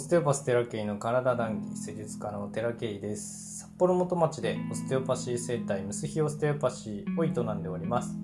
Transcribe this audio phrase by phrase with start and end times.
[0.00, 3.58] ステオパステラケイの体談義施術家のテラケイです。
[3.58, 8.16] 札幌元町でオステオパシー生態ムスヒオステオパシーを営んでおります。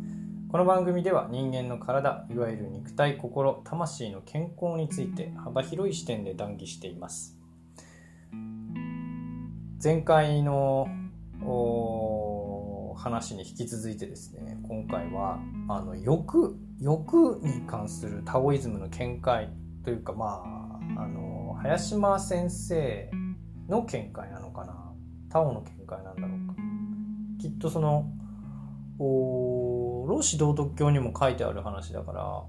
[0.50, 7.36] この番組では人間の体いわゆる肉体心魂の健康について幅広い視点で談義しています。
[9.84, 10.88] 前回の
[12.96, 19.50] 話に引き続いてですね今回はあの欲欲に関するタオイズムの見解
[19.84, 21.35] というかまああの
[21.66, 23.10] 林島先生
[23.68, 24.92] の見解なのかな？
[25.28, 26.54] タオの見解なんだろうか。
[27.40, 28.08] きっとその
[29.00, 32.44] 老子道徳教にも書いてある話だから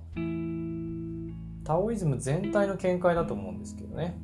[1.64, 4.20] タオイズム全体の見解だと思うんですけどね。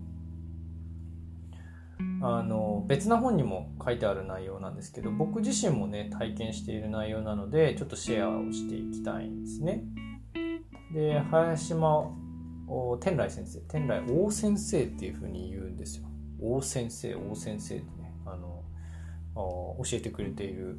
[2.21, 9.83] あの別な本にも書いてある内容なんですけど僕自身もね体験している内容なのでちょっとシェアをしていきたいんですね。
[10.93, 12.15] で林島
[12.99, 13.59] 天来先生。
[13.67, 16.07] 天来大先生っていうふうに言うんですよ。
[16.39, 18.13] 大先生大先生ってね。
[18.25, 18.63] あの
[19.35, 20.77] 教えてくれている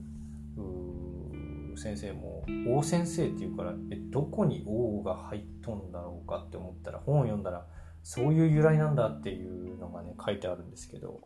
[1.76, 7.66] 先生も大先生っていうからえどこに王が入っとんだろうかって思ったら本を読んだら
[8.02, 11.20] そういう由来なんだっていうのがね書いてあるんですけど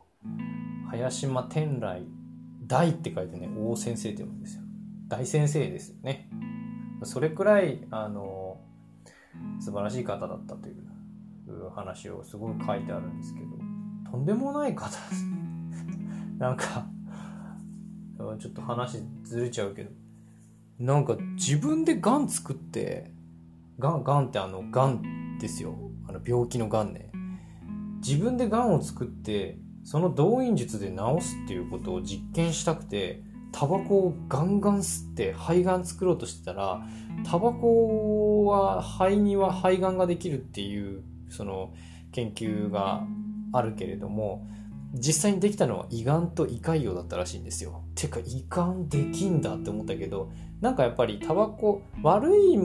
[0.91, 2.03] 林間天来
[2.67, 4.62] 大って書いてね大先生って読むんですよ。
[5.09, 6.31] 大先生ですよね。
[7.03, 8.48] それくらいあの
[9.61, 13.47] 素晴らしい方だったという話をすごい書いてあるんですけど
[14.11, 15.25] とんでもない方です
[16.39, 16.87] なんか
[18.39, 19.91] ちょっと話ずれちゃうけど
[20.79, 23.11] なんか自分でがん作って
[23.79, 25.77] がんがんってあのがんですよ。
[26.09, 27.11] あの病気のがんね。
[28.05, 36.83] 自分でがんを作ってその動員術で治すっていうことを実験したくてタバコをガンガン吸って肺がん作ろうとしてたら
[37.25, 41.73] タバコは肺には肺がんができるっていうその
[42.13, 43.05] 研究が
[43.53, 44.47] あるけれども
[44.95, 47.83] 実際にできたのは胃がんと胃潰瘍だったらしいんですよ。
[47.95, 52.58] てか胃がんできんだって思ったけどなんかやっぱりタバコ悪い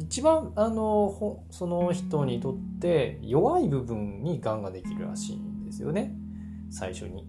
[0.00, 6.14] 一番あのその人にとって弱い部分にがんができるらしいんですよね
[6.70, 7.26] 最初に。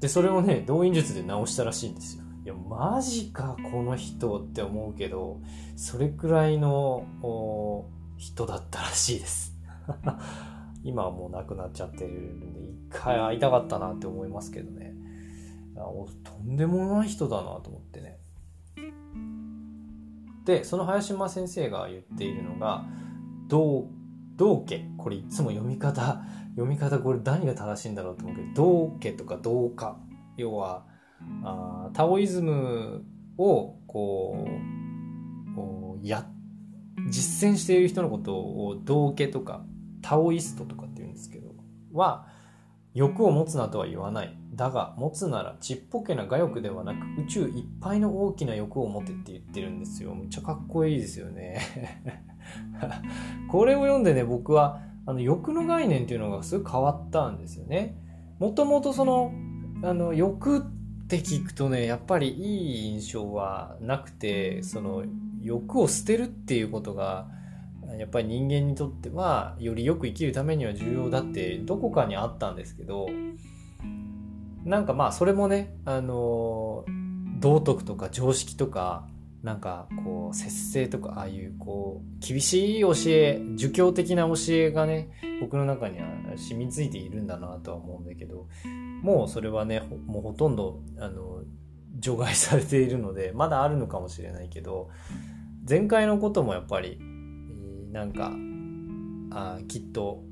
[0.00, 2.24] でそれをね動員術で治したらしいんですよ。
[2.44, 5.40] いやマジかこの人って思うけど
[5.76, 7.04] それくらいの
[8.16, 9.58] 人だったらしいです。
[10.84, 14.94] 今はもう亡くなっちゃってるんで一回会いたかったなって思いますけどね
[15.74, 18.18] とんでもない人だなと思ってね
[20.44, 22.84] でその林間先生が言っているのが
[23.48, 23.88] 道
[24.36, 26.22] 道家これいつも読み方
[26.58, 29.96] 読み方これ何が正しいんだろうと思うけど道家とか道家
[30.36, 30.84] 要は
[31.44, 33.04] あタオイズム
[33.38, 34.48] をこ
[36.02, 36.26] うや
[37.08, 39.64] 実践している人のことを道家とか
[40.02, 41.54] タオイストとかって言うんですけど
[41.92, 42.26] は
[42.92, 44.36] 欲を持つなとは言わない。
[44.54, 50.16] だが持つならちっぽけな我欲ではなく宇宙いっぱいの大きな欲を持てって言ってるんですよ。
[50.16, 51.60] めっちゃかっこいいですよね。
[53.48, 57.96] これを読んでね僕はあの欲の概念っていうのがすごい変わったんですよね。
[58.38, 59.32] もともとその
[59.82, 60.60] あの欲っ
[61.08, 65.04] て聞くとねやっぱりいい印象はなくてその
[65.40, 67.26] 欲を捨てるっていうことが
[67.98, 73.08] やっぱり人間にとってはよりよく生きるためには重要だってどこかにあったんですけど
[74.66, 76.84] なんかまあそれもねあの
[77.40, 79.08] 道徳とか常識とか
[79.48, 85.08] なんかこう節制とかああいうこう厳しい教え儒教的な教えがね
[85.40, 88.46] 僕の中には染みついているんだなとは思うんだけど
[89.00, 91.44] もうそれはねもうほとんどあの
[91.98, 94.90] 除外されているのでまだあるのかもしれないけど
[95.66, 96.98] 前回のこともやっぱり
[97.90, 98.30] なんか
[99.30, 100.24] あきっと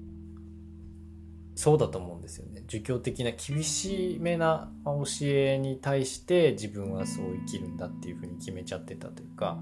[1.56, 2.62] そうだと思うんですよね。
[2.68, 9.58] 儒教的な厳しめな教えに対して自分はそう生きるんだっていうふうに決めちゃってたというか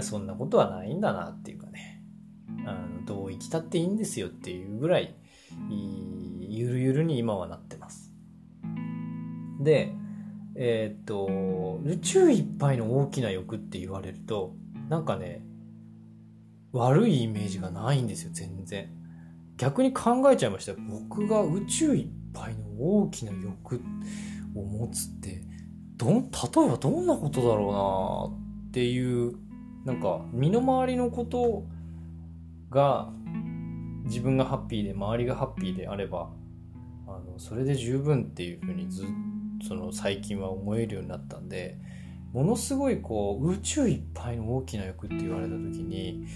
[0.00, 2.02] そんなことはないんだなっていうかね。
[2.66, 5.14] あのどう生きたっていいんですよっていうぐらい
[5.68, 8.14] ゆるゆるに今はなってます。
[9.60, 9.92] で
[10.54, 14.54] えー、っと宇宙いっぱいの大きな欲って言われると
[14.88, 15.44] なんかね
[16.72, 19.01] 悪いイメージがないんですよ全然。
[19.62, 23.80] 逆に考えちゃいました僕が宇宙いっぱいの大きな欲
[24.56, 25.40] を持つって
[25.96, 29.36] ど例えばどんなことだろうなっていう
[29.84, 31.62] なんか身の回りのこと
[32.70, 33.08] が
[34.06, 36.28] 自分がハッピーで周りがハッピーであれば
[37.06, 39.04] あのそれで十分っていうふうにず
[39.68, 41.78] その最近は思えるようになったんで
[42.32, 46.26] ものすごいこう宇宙いっぱいの大きな欲って言われた時に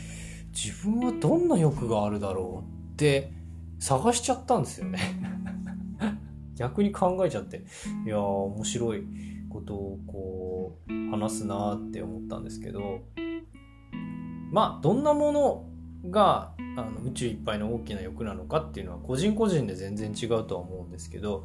[0.54, 3.30] 自分はどんな欲があるだろうって
[3.78, 4.98] 探しちゃったんですよね。
[6.56, 7.64] 逆に考えちゃって。
[8.06, 9.04] いやー面白い
[9.50, 13.02] ことをこう話すなって思ったんですけど。
[14.50, 15.66] まあどんなもの
[16.10, 21.44] があの宇宙いっぱいの大きな欲なのかっていうのは個人個人で全然違うとは思うんですけど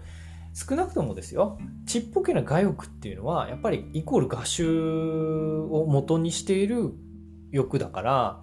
[0.54, 4.69] 少なくともですよちっぽけな我欲っていうのはやっぱりイコール画集
[5.69, 6.94] を元にしている
[7.51, 8.42] 欲だから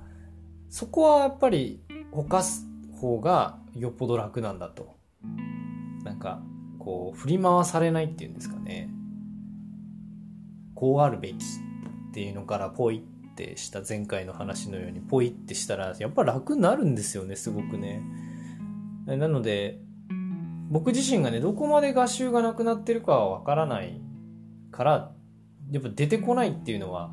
[0.70, 2.67] そこはやっぱりほかす
[2.98, 4.96] 方がよっぽど楽なんだと。
[6.04, 6.42] なんか
[6.78, 8.90] こう振り回されないっていうんですかね。
[10.74, 11.38] こうあるべきっ
[12.12, 18.02] ていうのからポイってした前回の話のようにポイってしたらやっぱ楽になるんですよねすごくね。
[19.06, 19.80] なので
[20.70, 24.00] 僕自身がねどこまで画集がなくなってるかはわからない
[24.70, 25.12] から
[25.70, 27.10] やっぱ出てこないっていうのは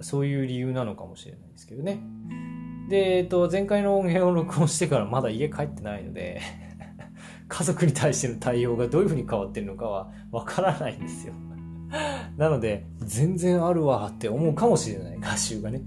[0.00, 2.00] そういう理由なのかもしれないですけどね。
[2.88, 6.40] で、えっと、前回の音源を録音してからまだ家帰ってないので
[7.48, 11.34] 家族に対しての対応がどういうふうに変わってるのかはわからないんですよ
[12.36, 15.82] なので、全然あるわって思うかもしれない、合集がね。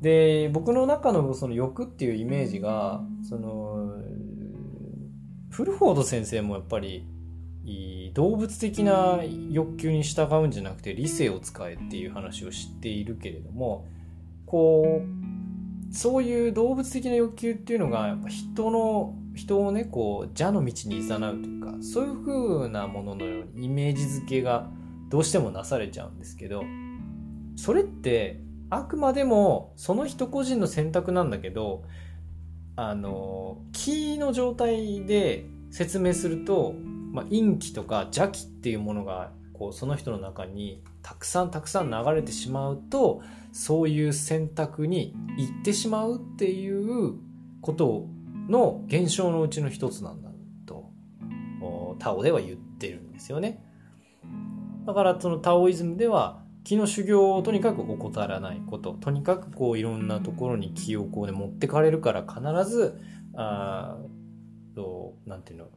[0.00, 3.92] で、僕の中のその欲っていうイメージが、その、
[5.50, 7.06] フルフォード先生もやっぱり、
[8.14, 13.86] 動物的な欲求に従うんじゃなくて理性を使えっていう話を知っているけれども、
[14.44, 15.31] こう、
[15.92, 24.70] そういう動物的な欲求っていうのがやっぱ人の人をねこう邪の道に誘うというかそういう風なもののようにイメージ付けが
[25.10, 26.64] どうしてもなされちゃうんですけど
[27.56, 28.40] それって
[28.70, 31.84] あくまでもその人個人の選択なんだけど
[32.74, 36.74] あの気の状態で説明すると、
[37.12, 43.22] まあ、陰気とか邪気っていうものがこうその人の中にたくさんたくさん流れてしまうと
[43.52, 47.14] そういう選択に行ってしまうっていう
[47.60, 48.08] こと
[48.48, 50.30] の現象のうちの一つなんだ
[50.66, 50.90] と
[51.98, 53.62] タオでは言ってるんですよね。
[54.86, 63.00] だからそのタオイズムでは気の修行をとにかく怠らないこととにかくこういろんなところに気をこう、ね、持ってかれるから必ず
[63.34, 63.98] あ
[64.74, 65.68] となんていうの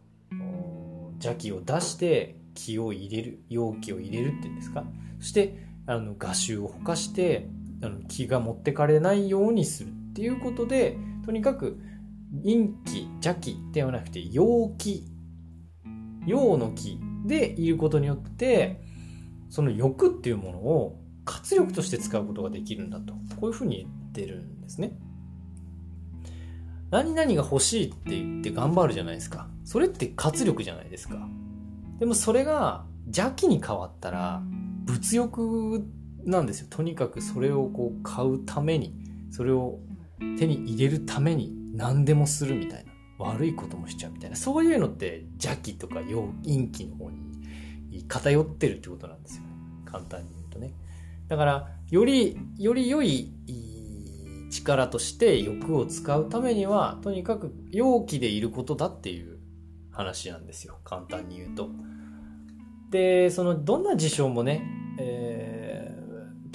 [1.13, 4.85] 邪気を出して気を入れる陽気を入れるっていうんですか。
[5.19, 5.57] そして
[5.87, 7.47] あの画集をほかして
[8.07, 11.79] 気が持ってかれないようにするっていうことでとにかく
[12.43, 15.07] 陰気邪気ではなくて陽気。
[16.25, 18.81] 陽の気でいることによって
[19.49, 23.13] その欲っていうものを活力として使うことができるんだと。
[23.39, 24.97] こういうふうに言ってるんですね。
[26.91, 29.47] 何々が欲しいって言って頑張るじゃないですか。
[29.63, 31.27] それって活力じゃないですか。
[31.99, 34.41] でもそれが邪気に変わったら
[34.85, 35.85] 物欲
[36.25, 36.67] なんですよ。
[36.69, 38.93] とにかくそれをこう買うために
[39.31, 39.79] それを
[40.37, 49.49] 手に入れるために何でもするみたいな悪いこともしちゃうみたいなそういうのって邪気とか陰気の方に偏ってるってことなんですよね。
[49.85, 50.73] 簡単に言うとね。
[51.27, 53.31] だからよりより良い
[54.49, 59.39] 力として欲を使うためにはとにかく陽気でいることだっていう
[59.91, 60.79] 話なんですよ。
[60.83, 61.69] 簡単に言うと。
[62.91, 64.74] でそのどんな事象もね、えー、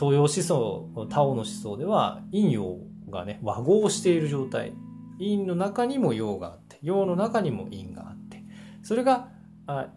[0.00, 2.78] 東洋思想タオの思想では陰陽
[3.10, 4.72] がね和合している状態。
[5.18, 8.42] 陰の中にも陽があって陽の中にも陰があって。
[8.82, 9.28] それが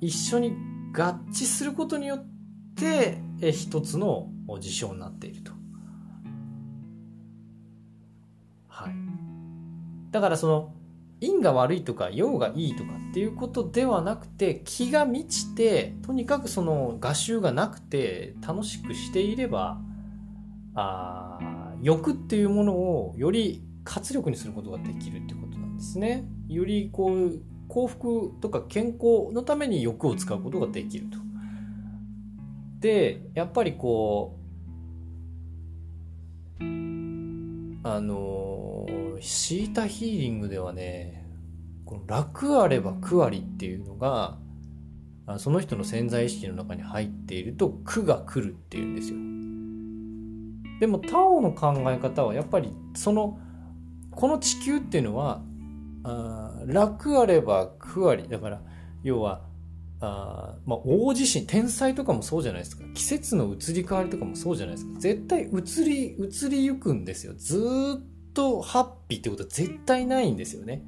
[0.02, 0.58] 一緒に
[0.94, 2.26] 合致することによっ
[2.76, 3.22] て
[3.54, 4.28] 一つの
[4.60, 5.54] 事象になっていると。
[8.68, 8.94] はい、
[10.12, 10.74] だからその
[11.22, 19.80] 陰が悪いとか陽がいいとかっていうことではなくて気が満ちてとにかくその画集がなくて楽しくしていれば
[20.76, 26.26] あ欲っていうものをより活力にすることができるってことなんですね。
[26.48, 31.18] よりこう幸福とか健康のために欲を使うことができると。
[32.80, 34.38] でやっぱりこ
[36.60, 36.64] う
[37.86, 38.86] あの
[39.20, 41.26] シータヒーリングではね
[41.86, 44.38] この楽あれば苦ありっていうのが
[45.38, 49.33] その人の潜在意識の中に入っていると苦が来るっていうんですよ。
[50.80, 53.40] でもタオの考え方はやっぱりその
[54.12, 55.42] この地球っていうのは
[56.04, 58.62] あ楽あれば苦ありだから
[59.04, 59.42] 要は
[60.00, 62.84] あ、まあ、大地震天災とかもそうじゃないですか。
[62.94, 65.00] 季節の移り変わりとかもそうじゃないですか。
[65.00, 67.34] 絶対移り移りゆくんですよ。
[67.38, 67.58] ず
[68.02, 70.84] っとハッピーってことは絶対ないんですよね。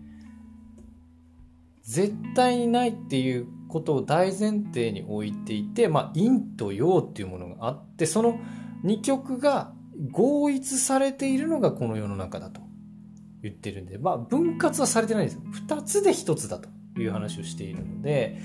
[1.81, 8.39] 絶対にないっていうことを大前提に置いていて、まあ、陰と陽っていうものがあってその
[8.83, 9.71] 2極が
[10.11, 12.61] 合一されているのがこの世の中だと
[13.41, 15.41] 言ってるんで、まあ分割はされてないんですよ。
[15.51, 18.39] 二つで一つだという話をしているので、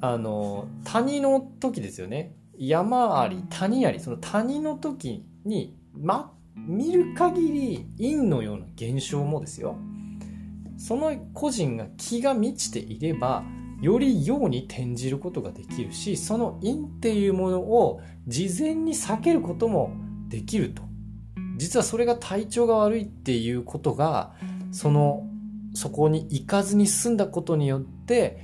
[0.00, 2.36] あの、谷の時ですよね。
[2.58, 9.76] 山あり、谷あり、その谷の時に、ま、見る限り陰のような現象もですよ。
[10.78, 13.42] その個人が気が満ちていれば、
[13.80, 19.92] より陽に転じることができるし、その陰っていうものを事前に避けることも
[20.28, 20.82] できると。
[21.56, 24.34] 実はそれが体調が悪いっていうことが、
[24.70, 25.26] その、
[25.74, 28.42] そこに行かずに済んだことによって、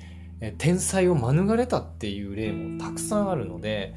[0.58, 3.94] 天才を免れたっていう例もたくさんあるので、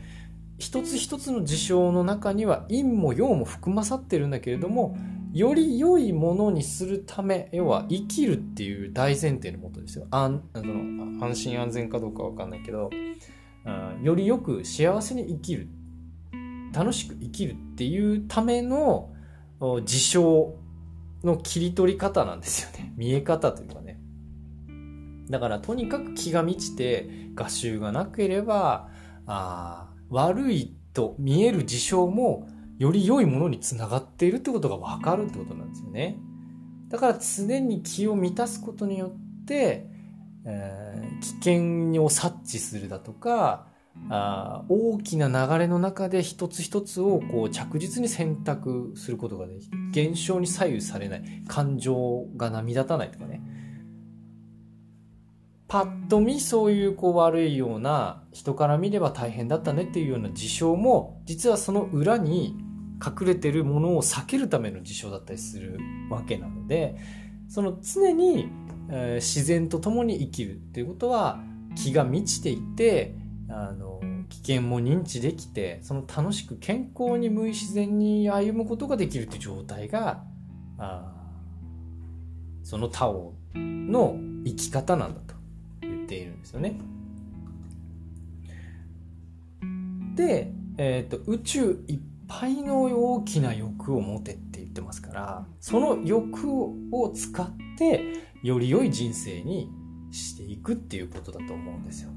[0.58, 4.98] 一つ一つの事象の中には陰も陽も含まさってるんだけれども、
[5.36, 10.08] より良いものにするため、要は生きるっていう大前提のもとですよ。
[10.10, 12.90] 安あの安心安全かどうかわかんないけど、
[14.02, 15.68] よりよく幸せに生きる。
[16.74, 19.14] 楽しく生きるっていうための
[19.84, 20.56] 事象
[21.22, 22.94] の切り取り方なんですよね。
[22.96, 24.00] 見え方というかね。
[25.30, 28.88] だからとにかく気が満ちて合衆がなければ、
[29.26, 36.20] あ悪いと見える事象もより良いものにつながっているってことが分かるってことなんですよね。
[36.90, 39.88] だから常に気を満たすことによって、
[40.46, 41.28] えー、危
[41.94, 43.68] 険を察知するだとか
[44.10, 53.42] あ大きな流れの中で一つ一つをこう着実に選択することができて現象に左右されない感情が波立たないとかね
[55.68, 62.56] パッと見そういうこう悪いような人から見れば大変だったねっていうような事象も実はその裏に
[63.04, 66.98] 隠れてるものを避けるための事象だったりするわけなので
[67.48, 68.50] その常に、
[68.90, 71.40] えー、自然と共に生きるっていうことは
[71.76, 73.16] 気が満ちていて
[73.50, 74.00] あの
[74.30, 80.24] 危険も認知できてその楽しく健康に無意自然に歩むことができるっていう状態が
[80.78, 81.12] あ
[82.64, 85.36] そのタオの生き方なんだと
[85.82, 86.80] 言っているんですよね。
[90.16, 96.52] で、えーと、宇宙いっぱいの大きな欲を持てって言ってますからその欲
[96.92, 98.04] を使って
[98.44, 99.70] より良い人生に
[100.12, 102.12] していくっていうことだと思うんですよ。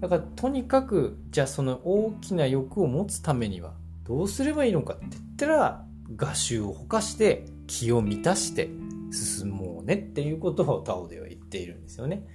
[0.00, 8.68] だからとにかくじゃあその大きな欲を持つためにはどうすればいいのかって言ったら画集をほかして気を満たして
[9.12, 12.26] 進もうねっていうことをタオでは言っているんですよね。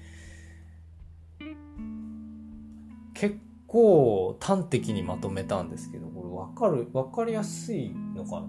[3.14, 8.48] 結構端的にまとめたんですけど、これわかる、わかりやすいのかな？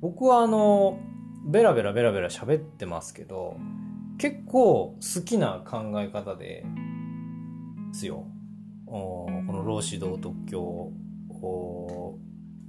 [0.00, 0.98] 僕はあの、
[1.46, 3.56] ベラベラベラベラ喋ってますけど、
[4.18, 6.64] 結構好きな考え方で
[7.92, 8.26] すよ。
[8.86, 10.92] この老子道徳教、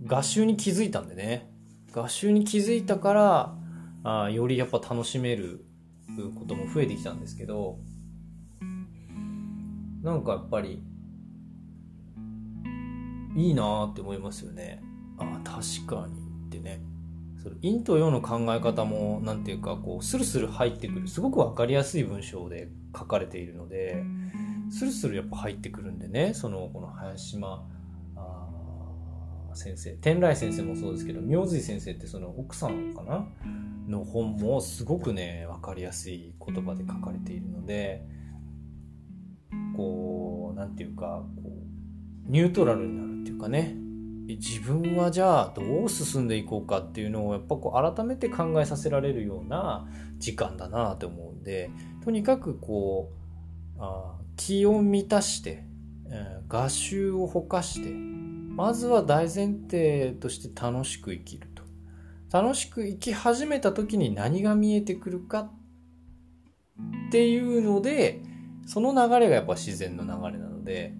[0.07, 1.51] 合衆に気づいたんでね。
[1.93, 3.57] 合衆に気づいたから、
[4.03, 5.65] あよりやっぱ楽しめる
[6.37, 7.79] ことも増えてきたんですけど、
[10.01, 10.83] なんかやっぱり
[13.35, 14.81] いいなって思いますよね。
[15.17, 16.13] あ確かに。
[16.47, 16.81] ってね。
[17.43, 21.07] その陰と陽の考え方も何ていうかこうスルスル入ってくる。
[21.07, 24.03] すごく分かりやすい文章で書かれているので
[24.69, 26.33] スルスルやっぱ入ってくるんでね。
[26.33, 27.67] そのこの林島
[29.53, 29.91] 先生。
[29.97, 33.27] 天来先生もそうですけど明水先生ってその奥さんかな？
[33.87, 38.03] の本もすごくね分かりやすい言葉で書かれているので
[39.77, 41.23] こう、なんていうか、
[42.25, 43.75] ニュートラルになるっていうかね、
[44.27, 51.69] 自分はじゃあどう進んでいこうかっていうのをやっぱこう改めて考えさせられるような時間だなと思うんで、
[52.03, 53.11] とにかくこ
[53.77, 55.63] う、あ気を満たして、
[56.09, 61.63] えー、画集をほかして、まずは大前提として楽しく生きると。
[62.31, 65.51] 楽しく生き始めた時に何が見えてくるか
[67.07, 68.21] っていうので、
[68.65, 70.95] その流れがやっぱ自然の流れなので、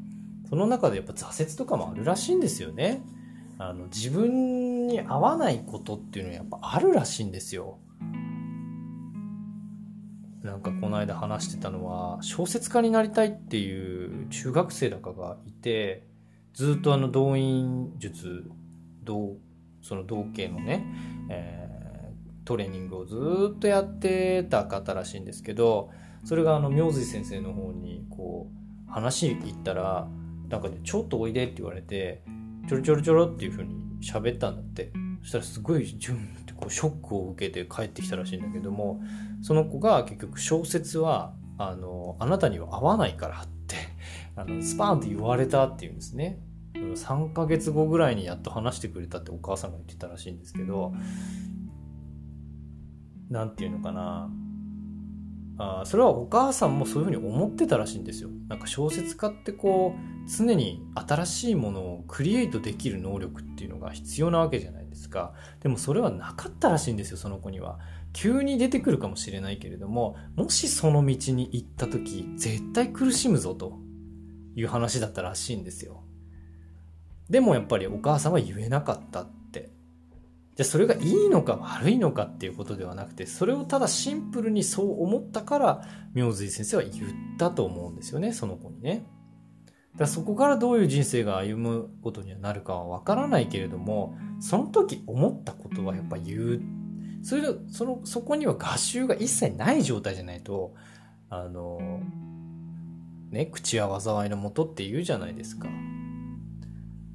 [0.49, 3.03] その中でやっぱ挫折とかもあるらしいんですよね。
[3.57, 7.79] あの、自分に合わないことっていうのはやっぱあるらしいんですよ。
[10.43, 16.05] なんかこの間話してたのは、小説家になりたいっていう中学生だかがいて、
[16.53, 18.49] ずっとあの動員術、
[19.03, 19.37] 動、
[19.81, 20.85] その道系のね、
[21.29, 25.89] えー、トレーニングをずっとやってた方らしいんですけど、
[26.23, 28.47] それがあの明水先生の方にこ
[28.87, 30.07] う話行ったら
[30.49, 32.23] なんかねちょっとおいでって言われて
[32.67, 34.91] ちょろちょろちょろっていう風に喋ったんだって。
[35.25, 39.01] そしたらすごいジュンってこうショックを受けて帰ってきたらしいんだけども
[39.41, 43.75] その子が結局小説はあのあなたには合わないからって
[44.37, 46.39] あのスパーンって言われたっていうんですね。
[46.75, 50.93] 3ヶ月後ぐらいにやっと話してくれたってお母さんが言ってたらしいんですけど
[53.29, 54.29] 何て言うのかな。
[55.57, 58.29] あそれはお母さんもそういうふうに思ってたらしいんですよ。
[58.49, 65.33] なんか小説家ってこう常に新しいものをクリエイトできる能力っていうのが必要なわけじゃないですか。
[65.61, 67.79] でもそれはなかったらしいんですよ、その子には。
[68.11, 73.79] 急に出てくるかもしれないけれども、もしその道に行った時、絶対苦しむぞと
[74.55, 76.03] いう話だったらしいんですよ。
[77.29, 79.27] でもやっぱりお母さんは言えなかった。
[80.55, 85.81] じゃあそれがいいのか悪いのかっていうことではなくて、それをただシンプルにそう思ったから、
[86.13, 86.93] 明髄先生は言っ
[87.37, 89.05] たと思うんですよね、その子にね。
[89.95, 96.61] だからそこからどういう人生が歩むことにはなるかはわからないけれども、その時思ったことはやっぱ言う。
[97.21, 100.73] それで、その、そこには合衆が一切ない状態じゃないと、
[101.29, 101.99] あの、
[103.31, 105.67] ね、口は災いのもとって言うじゃないですか。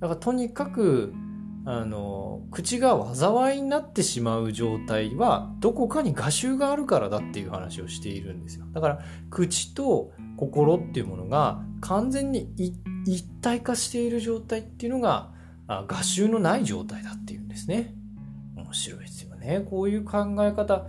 [0.00, 1.14] だからとにかく
[1.66, 8.64] あの口が災いになってしまう状態はどこかに画集があるからだっていう話をしているんですよ。
[8.72, 8.98] だから
[9.28, 12.50] 口と心っていうものが完全に
[13.06, 15.32] 一体化している状態っていうのが
[15.86, 17.94] 画集のない状態だっていうんですね。
[18.56, 19.66] 面白いですよね。
[19.68, 20.86] こういう考え方。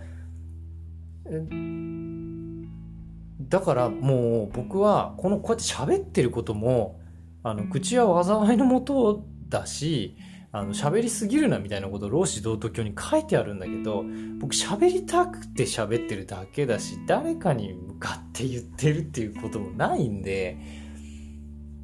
[3.48, 7.00] だからもう僕はこのこうやって喋ってることも
[7.42, 10.16] あの口は災いのもとだし
[10.54, 14.04] あの喋りすぎるなみたいなことを老子道徳教に書いてあるんだけど
[14.38, 20.58] 僕喋りたくて喋ってるだけだし誰かに向かって言ってるっていうこともないんで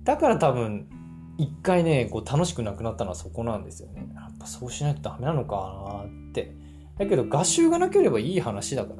[0.05, 0.87] だから多分
[1.39, 6.55] 一回ねこう楽しくなくなったのはそこなんですよねやっぱそうしないとダメなのかなって
[6.99, 8.95] だけど合衆がなければいい話だか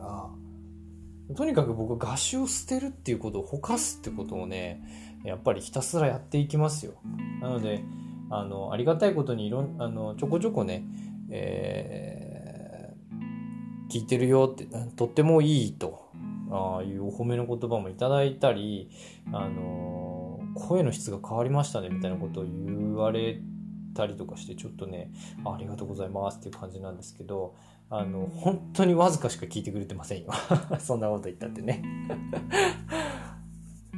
[1.29, 4.83] らとにかく僕合衆を捨てるっていうことをほかすってことをね
[5.25, 6.95] やっぱりひたすらやっていきますよ。
[7.41, 7.83] なので、
[8.31, 10.85] あの、ありがたいことにいろん、あの、ちょこちょこね、
[11.31, 16.09] えー、聞いてるよって、とってもいいと、
[16.51, 18.91] あいうお褒めの言葉もいただいたり、
[19.33, 23.41] あの、声の質が変わりましたねみたいなことを言われ
[23.95, 25.11] たりとかして、ちょっとね、
[25.45, 27.55] ありがとうございますっていう感じなんですけど、
[27.91, 30.31] あの、本当にわずかしか聞いてくれてませんよ。
[30.79, 31.83] そんなこと言ったってね。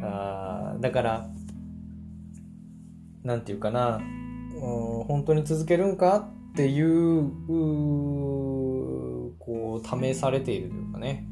[0.02, 1.28] あだから
[3.22, 4.00] なんていうかな、
[4.60, 7.30] 本当に続けるんかっていう
[9.38, 11.26] こう試されているというかね、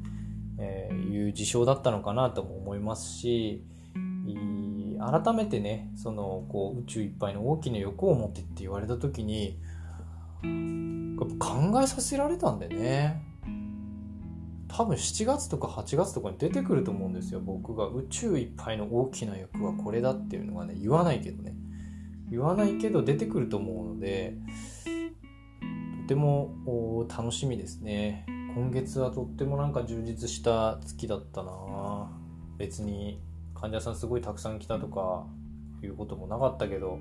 [0.59, 3.64] えー、いう事象だったのかなとも思いますし
[5.01, 9.59] 改めてねそのこう宇宙いっぱいの大きな欲を持ってって言われた時に
[11.38, 13.25] 考えさせられたんでね。
[14.69, 17.41] 多分7月とか8月とかに出てくると思うんですよ。
[17.41, 21.55] 僕が宇宙いっぱいの大きな欲はこれだっていうのがね言わないけどね。
[22.31, 24.35] 言わないけど出てくると思うので
[26.03, 32.11] とても楽しみですね今月はとってもなんか充実した月だったな
[32.57, 33.21] 別に
[33.55, 35.27] 患者さんすごいたくさん来たとか
[35.83, 36.99] いうこともなかったけど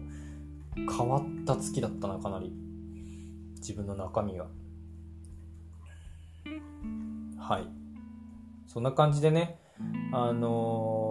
[0.76, 2.54] 変わった月だったなかなり
[3.58, 4.46] 自分の中身が。
[7.38, 7.68] はい。
[8.68, 9.60] そんな感じでね、
[10.12, 11.07] あのー、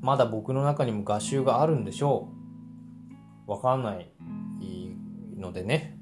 [0.00, 2.28] まだ僕の中にも画集があるんでしょ
[3.46, 3.50] う。
[3.50, 4.12] わかんない
[5.36, 5.98] のでね。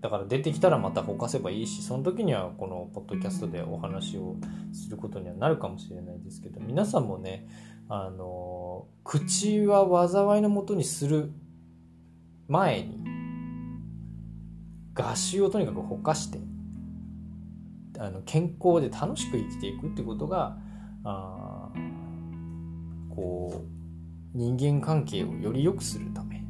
[0.00, 4.36] だから出てきたらまたほかせばいいし、その時にはこのポッドキャストでお話を
[4.72, 7.46] することにはなるかもしれないですけど、皆さんもね、
[7.88, 11.32] あの、口は災いのもとにする
[12.48, 12.98] 前に、
[14.94, 16.38] 合衆をとにかくほかして
[17.98, 20.56] あの健康で楽しく生きていくってことが
[21.04, 21.53] あ
[23.14, 23.62] こ
[24.34, 26.42] う人間関係をより良くするため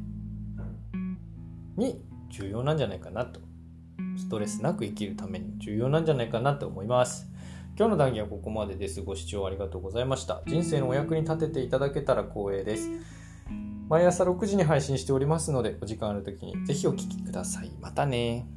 [1.77, 3.39] に重要なんじゃないかなと
[4.17, 7.27] ストレスなく生きるために重要なんじゃないかなと思います。
[7.77, 9.01] 今日の談義はここまでです。
[9.01, 10.41] ご視聴ありがとうございました。
[10.47, 12.89] 人生のお役に立てていただけたら光栄です。
[13.89, 17.71] 毎朝6時に配信しておりますので、お時間ある時にぜひお聴きください。
[17.81, 18.47] またね。